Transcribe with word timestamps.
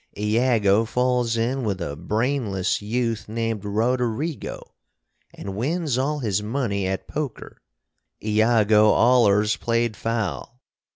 Iago 0.17 0.83
falls 0.83 1.37
in 1.37 1.63
with 1.63 1.79
a 1.79 1.95
brainless 1.95 2.81
youth 2.81 3.29
named 3.29 3.61
Roderigo 3.63 4.71
& 5.07 5.37
wins 5.37 5.95
all 5.95 6.17
his 6.17 6.41
money 6.41 6.87
at 6.87 7.07
poker. 7.07 7.61
(Iago 8.23 8.95
allers 8.95 9.57
played 9.57 9.95
foul.) 9.95 10.59